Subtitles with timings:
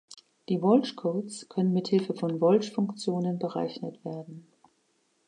[0.49, 4.47] Die Walsh-Codes können mit Hilfe von Walsh-Funktionen berechnet werden.